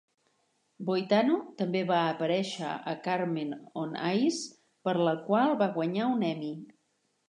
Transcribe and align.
Boitano 0.87 1.35
també 1.59 1.83
va 1.91 1.99
aparèixer 2.15 2.73
a 2.93 2.95
"Carmen 3.09 3.55
on 3.85 3.97
Ice", 4.25 4.53
per 4.89 4.99
la 5.07 5.19
qual 5.31 5.59
va 5.65 5.73
guanyar 5.81 6.13
un 6.19 6.31
Emmy. 6.37 6.57